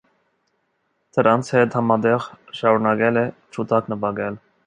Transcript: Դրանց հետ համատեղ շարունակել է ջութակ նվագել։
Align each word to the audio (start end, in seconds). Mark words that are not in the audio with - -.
Դրանց 1.17 1.51
հետ 1.57 1.75
համատեղ 1.79 2.25
շարունակել 2.61 3.23
է 3.25 3.25
ջութակ 3.59 3.93
նվագել։ 3.95 4.41